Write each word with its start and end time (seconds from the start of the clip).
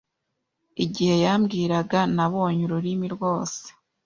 Igihe 0.83 1.15
yambwiraga, 1.23 1.99
nabonye 2.15 2.61
ururimi 2.67 3.07
rwose. 3.15 3.63